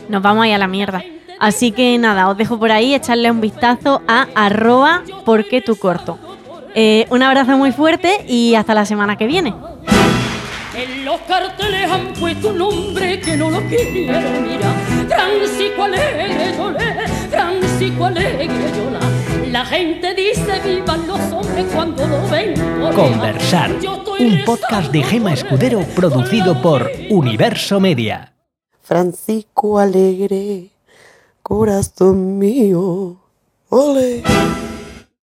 nos 0.10 0.22
vamos 0.22 0.48
a 0.48 0.56
a 0.56 0.58
la 0.58 0.68
mierda. 0.68 1.04
Así 1.40 1.72
que 1.72 1.98
nada, 1.98 2.30
os 2.30 2.38
dejo 2.38 2.58
por 2.58 2.72
ahí 2.72 2.96
echarle 2.96 3.30
un 3.30 3.42
vistazo 3.42 4.02
a 4.08 4.28
arroba 4.36 5.04
porque 5.26 5.62
tu 5.62 5.76
corto. 5.76 6.18
Eh, 6.74 7.06
un 7.10 7.24
abrazo 7.24 7.58
muy 7.58 7.72
fuerte 7.72 8.26
y 8.28 8.56
hasta 8.56 8.74
la 8.74 8.86
semana 8.86 9.18
que 9.18 9.28
viene. 9.28 9.54
En 10.76 11.06
los 11.06 11.20
carteles 11.22 11.90
han 11.92 12.14
puesto 12.14 12.50
un 12.50 12.58
nombre 12.60 13.20
que 13.20 13.36
no 13.36 13.50
lo 13.50 13.58
Alegre 18.08 18.72
Yola. 18.76 19.17
La 19.52 19.66
gente 19.66 20.14
dice 20.14 20.60
vivan 20.64 21.08
los 21.08 21.20
hombres 21.32 21.66
cuando 21.74 22.06
lo 22.06 22.28
ven. 22.28 22.54
Conversar, 22.94 23.72
un 24.20 24.44
podcast 24.46 24.92
de 24.92 25.02
Gema 25.04 25.34
Escudero 25.34 25.82
producido 25.96 26.62
por 26.62 26.92
Universo 27.10 27.80
Media. 27.80 28.34
Francisco 28.82 29.80
Alegre, 29.80 30.72
corazón 31.42 32.38
mío. 32.38 33.18
Ole. 33.70 34.24